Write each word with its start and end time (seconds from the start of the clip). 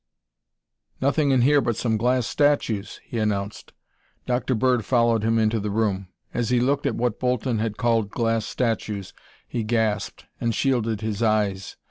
"Nothing 0.99 1.29
in 1.29 1.41
here 1.41 1.61
but 1.61 1.75
some 1.75 1.95
glass 1.95 2.25
statues," 2.25 2.99
he 3.03 3.19
announced. 3.19 3.71
Dr. 4.25 4.55
Bird 4.55 4.83
followed 4.83 5.21
him 5.21 5.37
into 5.37 5.59
the 5.59 5.69
room. 5.69 6.07
As 6.33 6.49
he 6.49 6.59
looked 6.59 6.87
at 6.87 6.95
what 6.95 7.19
Bolton 7.19 7.59
had 7.59 7.77
called 7.77 8.09
glass 8.09 8.47
statues 8.47 9.13
he 9.47 9.61
gasped 9.63 10.25
and 10.39 10.55
shielded 10.55 11.01
his 11.01 11.21
eyes. 11.21 11.77